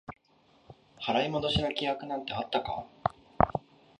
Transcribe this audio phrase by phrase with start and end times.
[0.99, 2.87] 払い戻しの規約なんてあったか？